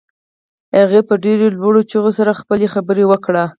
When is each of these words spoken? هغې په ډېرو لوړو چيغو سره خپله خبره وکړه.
هغې 0.77 1.01
په 1.07 1.13
ډېرو 1.23 1.45
لوړو 1.57 1.81
چيغو 1.89 2.11
سره 2.19 2.37
خپله 2.39 2.65
خبره 2.73 3.03
وکړه. 3.07 3.43